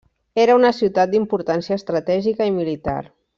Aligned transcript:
Era 0.43 0.53
una 0.59 0.71
ciutat 0.77 1.11
d'importància 1.11 1.77
estratègica 1.83 2.49
i 2.53 2.57
militar. 2.61 2.99